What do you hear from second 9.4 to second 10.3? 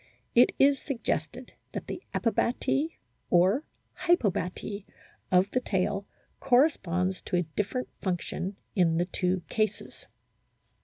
cases.